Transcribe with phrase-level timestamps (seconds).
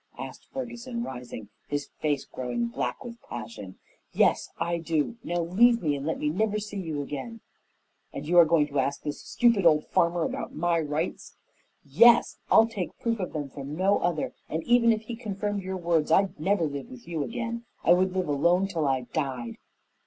[0.17, 3.77] asked Ferguson, rising, his face growing black with passion.
[4.13, 5.17] "Yes, I do.
[5.23, 7.41] Now leave me and let me never see you again."
[8.11, 11.35] "And you are going to ask this stupid old farmer about my rights?"
[11.85, 12.39] "Yes.
[12.49, 16.09] I'll take proof of them from no other, and even if he confirmed your words
[16.11, 17.65] I'd never live with you again.
[17.83, 19.57] I would live alone till I died!"